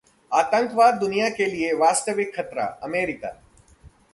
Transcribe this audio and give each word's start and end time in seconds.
आतंकवाद 0.31 0.95
दुनिया 0.99 1.29
के 1.29 1.45
लिए 1.45 1.73
वास्तविक 1.73 2.35
खतरा: 2.35 2.65
अमेरिका 2.83 3.29